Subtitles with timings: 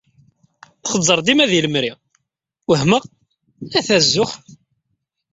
[0.83, 1.91] Txeẓẓer dima deg lemri.
[2.69, 3.03] Wehmeɣ
[3.77, 4.31] ata zzux.